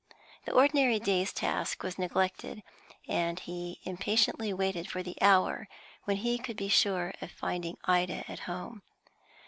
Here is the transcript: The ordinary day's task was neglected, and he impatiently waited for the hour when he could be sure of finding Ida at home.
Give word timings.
The 0.45 0.51
ordinary 0.53 0.97
day's 0.97 1.31
task 1.31 1.83
was 1.83 1.99
neglected, 1.99 2.63
and 3.07 3.39
he 3.39 3.79
impatiently 3.83 4.51
waited 4.51 4.89
for 4.89 5.03
the 5.03 5.15
hour 5.21 5.67
when 6.05 6.17
he 6.17 6.39
could 6.39 6.57
be 6.57 6.69
sure 6.69 7.13
of 7.21 7.29
finding 7.29 7.77
Ida 7.83 8.23
at 8.27 8.39
home. 8.49 8.81